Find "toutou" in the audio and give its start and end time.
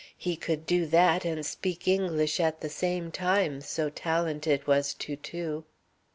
4.95-5.63